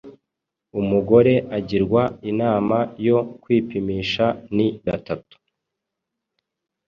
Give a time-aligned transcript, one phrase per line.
[0.79, 5.35] umugore agirwa inama yo kwipimisha ni gatatu